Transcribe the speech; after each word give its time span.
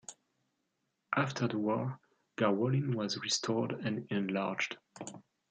After 1.15 1.47
the 1.47 1.59
war 1.59 1.99
Garwolin 2.35 2.95
was 2.95 3.19
restored 3.19 3.73
and 3.85 4.11
enlarged. 4.11 4.79